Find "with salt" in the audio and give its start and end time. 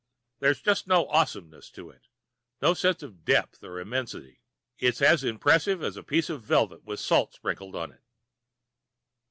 6.83-7.35